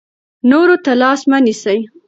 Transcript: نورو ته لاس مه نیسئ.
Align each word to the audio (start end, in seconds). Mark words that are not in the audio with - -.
نورو 0.49 0.75
ته 0.85 0.91
لاس 1.01 1.21
مه 1.29 1.37
نیسئ. 1.45 1.79